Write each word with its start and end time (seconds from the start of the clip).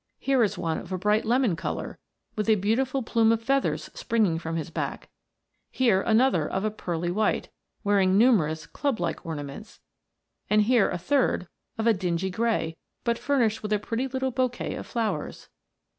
Here 0.17 0.41
is 0.41 0.57
one 0.57 0.79
of 0.79 0.91
a 0.91 0.97
bright 0.97 1.25
lemon 1.25 1.55
colour, 1.55 1.99
with 2.35 2.49
a 2.49 2.55
beautiful 2.55 3.03
plume 3.03 3.31
of 3.31 3.39
feathers 3.39 3.91
springing 3.93 4.39
from 4.39 4.55
his 4.55 4.71
back; 4.71 5.11
here 5.69 6.01
another 6.01 6.49
of 6.49 6.65
a 6.65 6.71
pearly 6.71 7.11
white, 7.11 7.49
wearing 7.83 8.17
numerous 8.17 8.65
club 8.65 8.99
like 8.99 9.23
ornaments; 9.23 9.79
and 10.49 10.63
here 10.63 10.89
a 10.89 10.97
third, 10.97 11.47
of 11.77 11.85
a 11.85 11.93
dingy 11.93 12.31
grey, 12.31 12.77
but 13.03 13.19
furnished 13.19 13.61
with 13.61 13.71
a 13.71 13.77
pretty 13.77 14.07
little 14.07 14.31
bouquet 14.31 14.73
of 14.73 14.87
flowers. 14.87 15.49